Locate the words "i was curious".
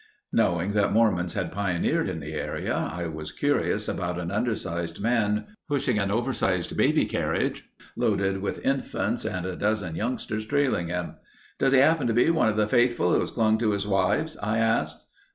2.75-3.87